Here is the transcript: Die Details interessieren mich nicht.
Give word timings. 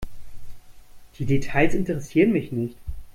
Die 1.19 1.25
Details 1.27 1.75
interessieren 1.75 2.31
mich 2.31 2.51
nicht. 2.51 2.75